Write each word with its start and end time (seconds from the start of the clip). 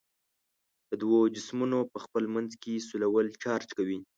د 0.89 0.91
دوو 1.01 1.19
جسمونو 1.35 1.79
په 1.91 1.97
خپل 2.03 2.23
منځ 2.35 2.51
کې 2.61 2.85
سولول 2.87 3.27
چارج 3.43 3.69
کوي. 3.77 3.99